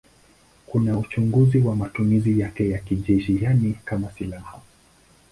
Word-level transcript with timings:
Kuna 0.65 0.97
uchunguzi 0.97 1.61
kwa 1.61 1.75
matumizi 1.75 2.39
yake 2.39 2.69
ya 2.69 2.79
kijeshi, 2.79 3.43
yaani 3.43 3.79
kama 3.85 4.11
silaha. 4.11 4.59